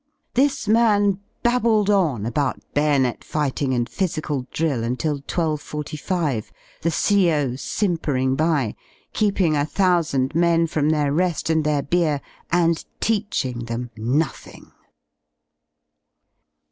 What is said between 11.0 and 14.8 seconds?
re^ and their beer, and teaching them nothing.